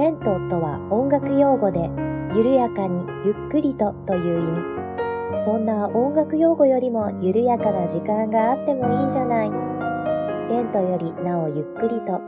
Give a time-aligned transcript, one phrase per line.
[0.00, 1.90] レントとは音楽用語で、
[2.34, 5.44] 緩やかにゆっくりとという意味。
[5.44, 9.50] そんな音楽用語よりも緩やかな時間があってもいいじゃない。
[10.48, 12.18] レントよりなおゆっくりと、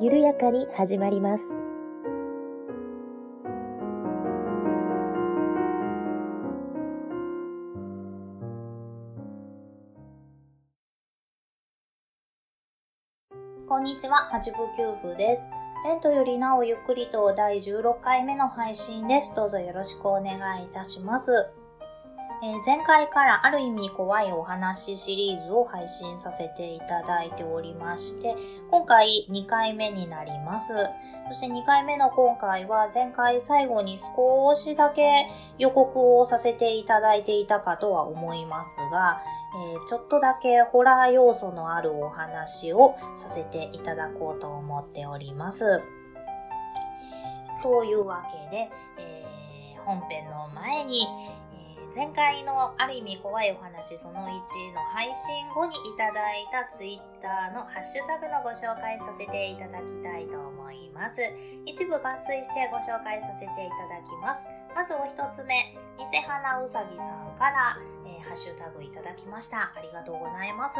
[0.00, 1.46] 緩やかに始まります。
[13.68, 15.52] こんにちは、八部九部です。
[15.84, 19.34] レントよりなおゆっくりと第16回目の配信です。
[19.36, 21.46] どうぞよろしくお願いいたします。
[22.40, 28.34] えー、前回からある意味怖いお話シリーズを配信させていただいておりまして、
[28.70, 30.72] 今回2回目になります。
[31.28, 39.20] そして2回目の今回は前回最後に少しだけ予告をさせていただいていたかとは思いますが、
[39.54, 45.82] え、ちょっとだけホラー要素のあるお話をさせていただこうと思っております。
[47.62, 57.02] というわけで、えー、本編の前にえ、前回のある意味怖いお話その1の配信後にいただいた Twitter
[57.52, 61.22] のハッシュタグのご紹介させていただきたいと思います。
[61.64, 64.48] 一部抜粋してご紹介させていただきます。
[64.78, 67.76] まずお一つ目、偽花うさぎさんから、
[68.06, 69.72] えー、ハッシュタグいただきました。
[69.74, 70.78] ありがとうございます。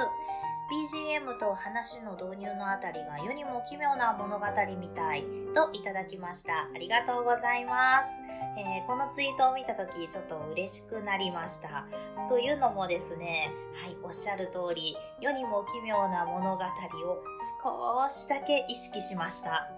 [0.71, 4.47] BGM と話の導入のあたりが世にも奇妙な物語
[4.81, 6.69] みたいといただきました。
[6.73, 8.09] ありがとうございます。
[8.57, 11.85] えー、このツイートを見た時ちょっと嬉しくなりました。
[12.29, 13.51] というのもですね、
[13.83, 17.25] はい、おっしゃる通り、世にも奇妙な物語を
[17.65, 19.78] 少しだけ意識しました。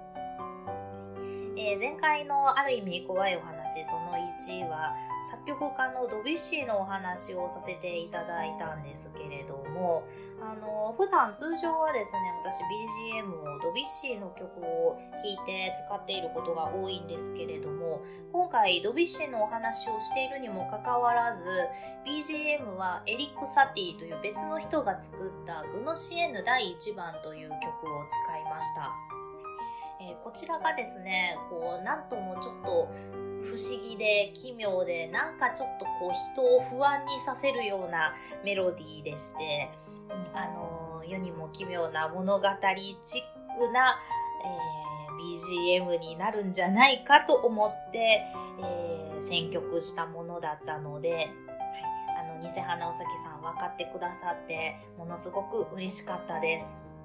[1.56, 4.94] えー、前回のある意味怖いお話その1は
[5.30, 10.06] 作曲家のドビュッシーのお話をさせていただいたんですけれども
[10.40, 21.48] あの普段通常はですね私 BGM をドビュッシーの曲を弾いて使っていることが多いんですけれども今回ドビュッシーのお話をしているにもかかわらず
[22.06, 27.56] BGM はエリック・サティという別の人が作ったグノシエヌ第1番という曲
[27.92, 29.09] を使いました。
[30.00, 32.90] えー、こちらがですねこうなんともちょっと
[33.42, 39.70] 不思議で奇妙でなんかちょっとこう人を不安にさせるようなメロディーでして、
[40.34, 42.44] あの世にも奇妙な物語
[43.04, 43.98] チックな、
[44.44, 48.22] えー、BGM になるんじゃないかと思って、
[48.62, 51.30] えー、選曲したものだったので、はい、
[52.20, 56.99] あの偽花うさぎさん分かってくださってものすごく嬉しかったです。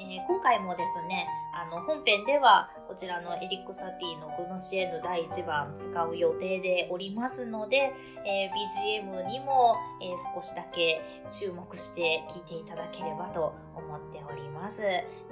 [0.00, 7.92] えー、今回もですね、あの本編ではこちらのエリック・サティのグノシエヌ第1番使う予定でおりますので、
[8.24, 14.80] えー、BGM にも、えー、少しだけ注目して聴いていただければと思っております。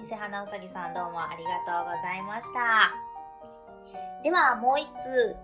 [0.02, 2.92] 偽花うさぎさんどうもありがとうございました。
[4.22, 5.36] ではもう一通、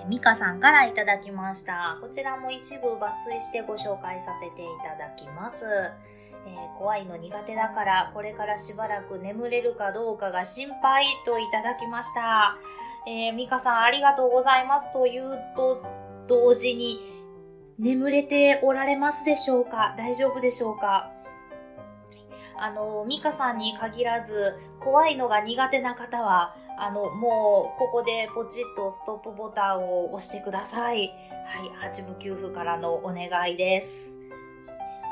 [0.00, 1.98] えー、ミカさんからいただきました。
[2.00, 5.66] こちらも一部抜粋してご紹介させていただきます。
[6.46, 12.56] えー、怖いの苦手だからこれからしばらく眠れるかどうかが心配といただきました。
[13.06, 15.82] えー、ミカさんありがとうございますと言うと
[16.28, 16.98] 同時に
[17.78, 19.94] 眠れておられますでしょうか？
[19.98, 21.12] 大丈夫でしょうか？
[22.58, 31.12] あの、ミカさんに限らず、怖いのが苦手な方は、あの、もう、ここでポチッとストップボタンを押してください。
[31.44, 34.16] はい、8部9部からのお願いです。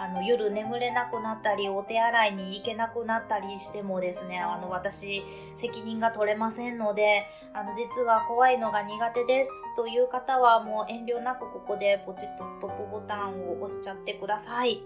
[0.04, 5.22] あの夜眠れなくなったりお手洗いに行けなくなったりしてもですねあの私
[5.54, 14.82] 責任が取れませんのであの実は怖いのが苦手ですという方はもう遠慮なくここでポチッとストップボタンを押しちゃってください。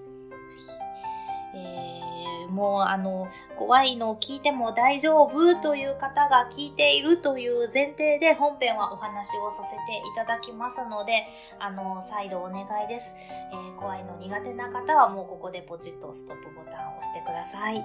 [1.54, 2.17] えー
[2.48, 11.26] もうあの怖いのを聞いても大丈夫という方が聞いているという前提で本編はお話をさせていただきますので
[11.58, 13.14] あの再度お願いです、
[13.52, 17.84] えー、怖いの苦手な方はもうここでポチッとストップボタンを押してください。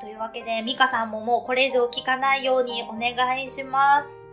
[0.00, 4.28] というわけでミカさんももうこれ以上聞かないようにお願いします、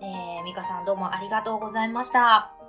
[0.00, 2.63] えー、ミカさんどうもありがとうございました。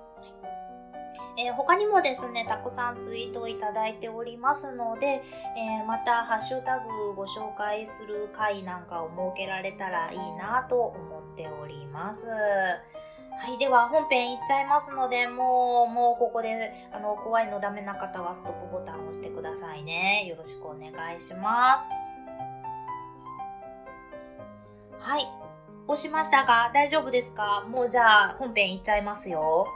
[1.37, 5.21] えー、他にもですね、たくさんツイートいただいておりますので、
[5.57, 12.27] えー、またハッシュタグご紹介する回なんかを設けられたらいいなと思っております。
[12.27, 13.57] はい。
[13.57, 20.25] では、本編いっちゃいますので、もう、もうここで、あの、怖いのダメな方はストップボタンを押してくださいね。
[20.25, 21.89] よろしくお願いします。
[24.99, 25.27] はい。
[25.87, 27.65] 押しましたが、大丈夫ですか？
[27.69, 29.67] もうじゃあ、本編いっちゃいますよ。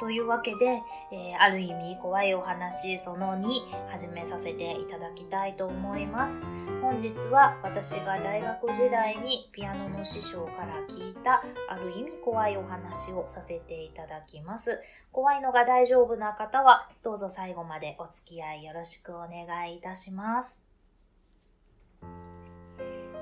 [0.00, 0.82] というわけで、
[1.12, 3.46] えー、ある意味怖いお話その2
[3.88, 6.48] 始めさせていただきたいと思います。
[6.82, 14.80] 本日は私が大学時代にピアノの師匠から聞いたある意味怖いお話をさせていただきます。
[15.12, 20.62] 怖いのが大丈夫な方はどうぞ最後までお付き合いよろしくお願いいたします。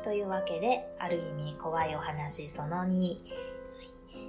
[0.02, 3.61] というわけで、ある意味怖いお話その2。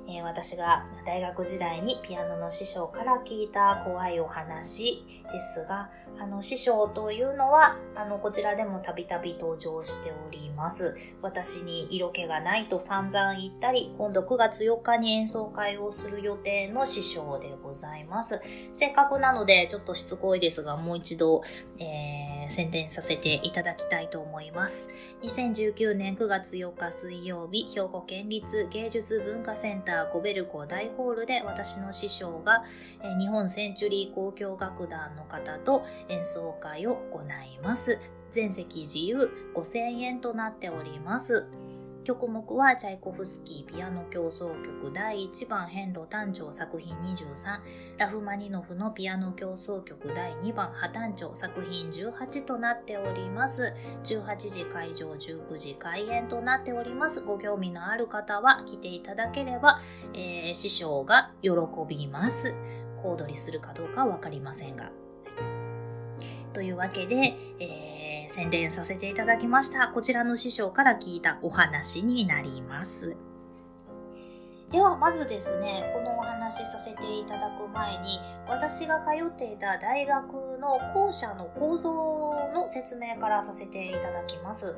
[0.08, 5.90] えー、私が大学時代にピアノの師匠から聞いた怖いお話ですが、
[6.20, 10.96] あの師匠というのは、あのこちらでもたびたび登場しております。
[11.22, 18.42] 私に色気がないと散々言ったり、今度9月4日に演奏会をする予定の師匠でございます。
[18.74, 21.42] せっかくなのでちょっとしつこいですが、もう一度、
[21.80, 24.90] えー、宣伝させていただきたいと思います。
[25.24, 32.66] 2019年9月4日水曜日、兵庫県立芸術文化センターゴベルコ大ホールで私の師匠が
[33.18, 37.98] 日本センチュリー交響楽団の方と演奏会を行います。
[38.30, 41.46] 全席自由5000円となっております。
[42.04, 47.60] 曲目はチャイコフスキーピアノ協奏曲第1番変路誕生作品23
[47.98, 53.74] ラフマニノフのピアノ協奏曲第2番破誕生作品18となっております。
[54.04, 57.22] 18時会場19時開演となっております。
[57.22, 59.80] ご興味のある方は来ていただければ、
[60.14, 61.52] えー、師匠が喜
[61.88, 62.54] びます。
[63.02, 64.92] 小躍りするかどうかわかりませんが。
[66.52, 67.93] というわけで、えー
[68.34, 69.90] 宣伝させていただきました。
[69.90, 73.16] こちらの師匠から聞いたお話になります。
[74.72, 78.20] ではまずですね、このお話しさせていただく前に、
[78.50, 84.76] 私が通っていた大学の校舎の構造の説明からさせていただきます。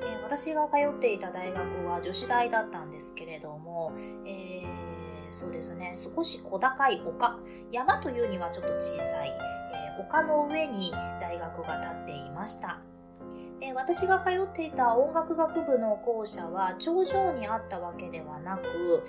[0.00, 3.92] え、私が通っていた大学は女子大だったんですけれども、
[4.24, 7.38] えー、そうですね、少し小高い丘、
[7.70, 9.57] 山というにはちょっと小さい、
[9.98, 12.78] 丘の上に大学が建っていました。
[13.60, 19.04] で私が通っていた音楽学部の校舎は頂上にあったわけではなく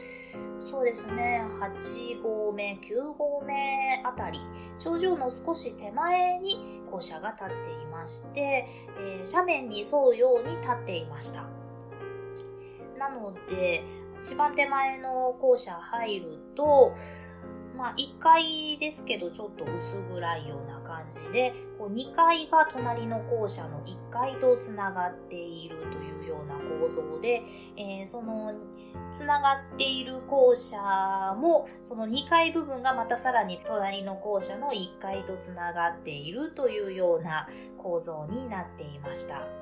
[0.57, 4.39] そうですね8合目9合目あたり
[4.80, 8.68] 頂上の少し手前に校舎が建っていまして、
[9.00, 11.45] えー、斜面に沿うように立っていました
[12.97, 13.83] なので
[14.21, 16.95] 一番手前の校舎入ると
[17.80, 20.69] まあ、1階ですけどちょっと薄暗いような
[21.00, 27.42] 感じでこう2階が隣の校舎の1階とつながっているというような構造で、
[27.78, 28.54] えー、その
[29.12, 37.48] つながっている校舎もその2階部分がまたさらに隣の校舎の1階とつながっているというような
[37.78, 39.58] 構造になっていました。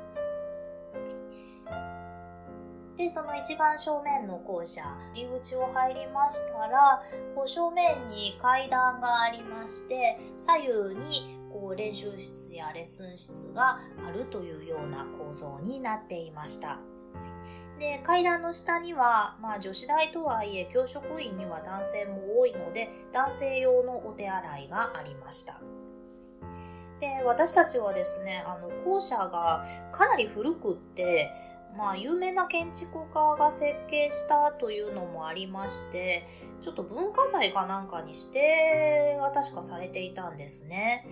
[2.98, 7.04] で、その一番正面の校舎、入り口を入りましたら、
[7.36, 16.80] こう正面に階段がありまして、左右にこう練習室やレッスン室があるというような構造になっていました。
[17.80, 25.62] で階段の下には、まあ、女子大とはいえ教職員には男性も多いので男性用のお手洗いがありました
[27.00, 31.32] で私たちはですねあの校舎がかなり古くって
[31.76, 36.28] まあ、有名な建築家が設計したというのもありまして、
[36.62, 41.06] ちょっと文化財かなんかに指定が確かされていたんですね。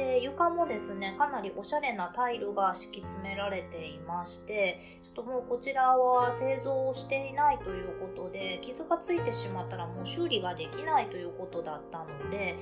[0.00, 12.56] で床もですねかなりおしゃれなタイルが敷き詰められていましてちょっともうこちらは製造をしていないということで傷がついてしまったらもう修理ができないということだったので、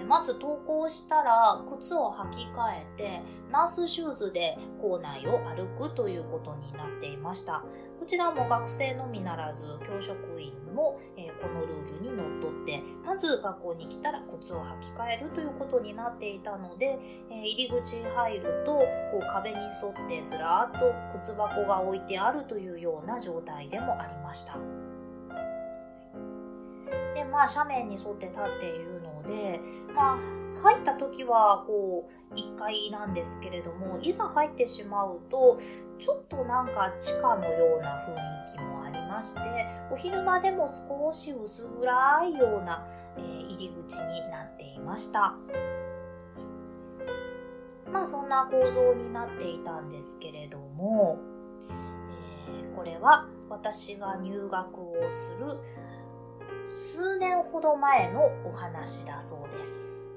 [0.00, 3.20] え、まず投稿したら靴を履き替えて
[3.50, 7.64] ナースシューズで校内を歩くということになっていました。
[7.98, 16.98] こちらも学生のみならず教職員も、えー、このルールにのっとってまず学校に来たら靴を履き替えるということになっていたので、
[17.30, 18.86] えー、入り口入るとこ
[19.22, 24.58] う壁に沿ってずらーっと靴箱が置いてあるというような状態でもありました。
[27.14, 29.58] でまあ斜面に沿って立っているので
[29.94, 30.18] まあ
[30.62, 35.58] 入った時はこう1階なんですけれどもいざ入ってしまうと
[35.98, 38.85] ちょっとなんか地下のような雰囲気もあ
[39.16, 39.40] まして
[39.90, 45.34] お昼間でも少し薄暗いような、えー、入り口になっていました
[47.90, 51.18] まあそんな構造になっていたんですけれども、
[51.70, 55.46] えー、これは私が入学をする
[56.68, 60.10] 数年ほど前のお話だそうです。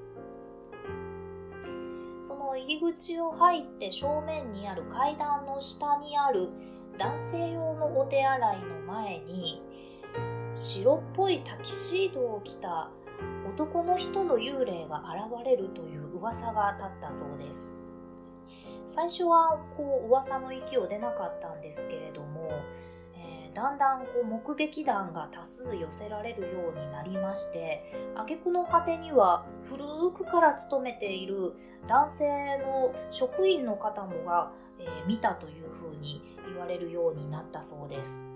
[2.20, 6.48] その入り口を入って正面にある階段の下にある
[6.98, 9.62] 男性用のお手洗いの前に
[10.54, 12.90] 白っぽいタキシードを着た
[13.48, 17.76] 男の人の幽霊が現れるという噂が立ったそうです。
[18.86, 22.50] 最初はこう噂の域を出なかったんですけれども、
[23.14, 27.84] えー、だんだんこう目撃談が多数寄せられるようになりまして
[28.16, 31.52] 挙句の果てには古くから勤めている
[31.86, 32.24] 男性
[32.58, 38.29] の職員の方もが、えー、見たというふうに言われるようになったそうです。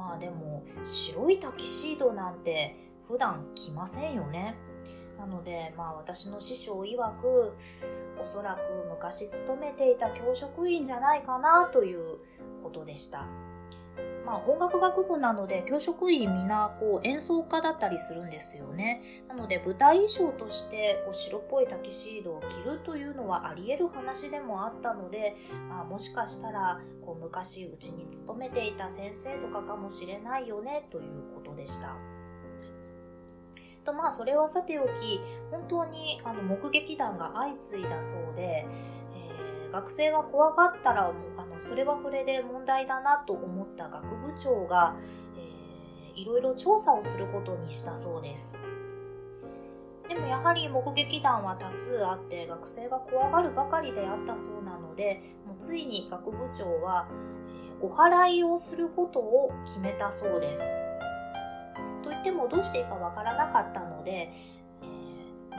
[0.00, 2.74] まあでも白いタキシードなんて
[3.06, 4.56] 普段着ませんよね。
[5.18, 7.54] なのでまあ私の師匠曰く
[8.18, 12.20] おそらく昔勤めていた教職員じゃないかなという
[12.62, 13.26] ことでした。
[14.30, 19.24] まあ、音楽学部なので教職員みんなこう演奏家だったりするんですよね。
[19.28, 25.34] なので舞台衣装としてこう白っぽいタキシードを着るというのはあり得る話でもあったので、
[25.68, 31.96] まあ、もしかしたらこう昔うちに勤めていた先生とかかもしれないよねということでした。
[33.84, 35.20] とまあそれはさておき
[35.50, 38.64] 本当にあの目撃談が相次いだそうで、
[39.72, 44.96] 学生が怖がったらもうあのそれはそれで問題だなと思った学部長が、
[45.36, 48.60] えー、いろいろ調査をすることにしたそうです。
[50.08, 57.08] でもやはり目撃談は多数あって学生が怖がるばかりであったそうなのでもうついに学部長は、
[57.80, 60.76] えー、お祓いをすることを決めたそうです。
[62.02, 64.32] といってもどうしていいかわからなかったので、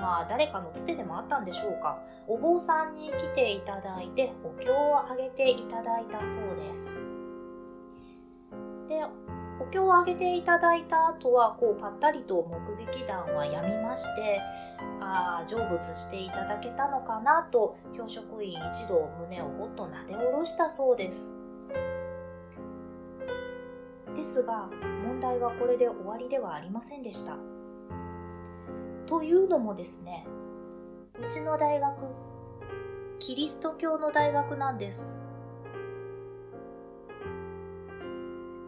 [0.01, 1.99] まあ誰かのつてでもあったんでしょうか。
[2.27, 6.99] お坊さんに来ていただいてお経をあげていただいたそうです。
[8.89, 9.05] で
[9.59, 14.41] お経をあげていただいた後はこうぱったりと目撃談はやみまして
[14.99, 21.35] ああ成仏していただけたのかなと教職員一同胸をほっとなで下ろしたそうです。
[24.15, 24.67] ですが
[25.05, 27.50] 問題はこれで終わりではありませんでした。
[29.11, 30.25] というのもですね、
[31.19, 32.05] うちの大学、
[33.19, 35.19] キリスト教の大学なんです。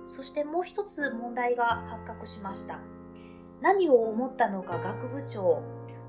[0.05, 2.79] そしてもう一つ問題が発覚しました。
[3.61, 5.63] 何を思ったのか学部長、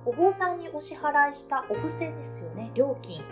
[0.05, 3.23] お坊さんにお支払いしたお布施ですよね、料金。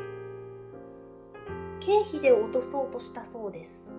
[1.80, 3.92] 経費で落とそうとしたそうです。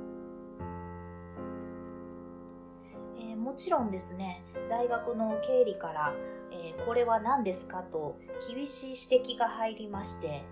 [3.35, 6.13] もちろんですね大学の経理から、
[6.53, 8.17] えー、これは何ですかと
[8.47, 10.43] 厳しい指摘が入りまして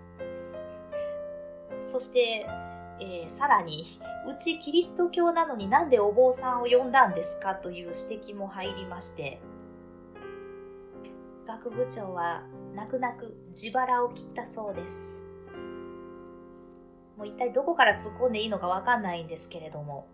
[1.76, 2.46] そして、
[3.00, 7.76] えー、さらにうちキリスト教なのになんでお坊さんを呼んだんですかという
[8.08, 9.40] 指摘も入りまして
[11.46, 12.42] 学部長は
[12.74, 15.24] 泣く泣く自腹を切ったそうです
[17.16, 20.08] もう一体どこから突っ込んでいいのかわかんないんですけれども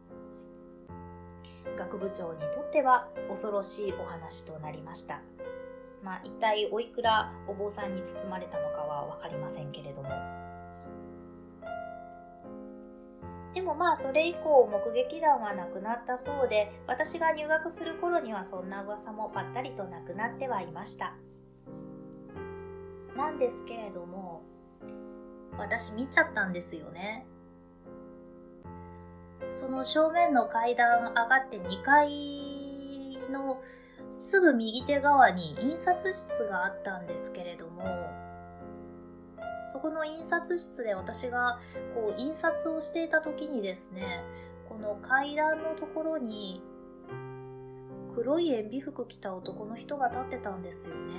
[1.79, 5.21] 学部長にとっては恐ろしいお話となりました。
[6.03, 10.09] まあ、一体おいくらお坊さんに包まれたのかは分かりませんけれども。
[13.55, 21.15] でもまあそれ以降目撃談はなくなったそうで私が入学する頃にはそんな噂もぱったりとなくなってはいました
[23.17, 24.43] なんですけれども
[25.59, 27.27] 私見ちゃったんですよね
[29.51, 33.61] その正面の階段上がって2階の
[34.11, 38.11] すぐ右手側に印刷室があったんですけれども
[39.71, 41.59] そこの印刷室で私が
[41.95, 44.23] こう印刷をしていた時にですね
[44.69, 46.63] この階段のところに
[48.15, 51.13] 黒い塩ビ服着た男の人が立ってたんですよね。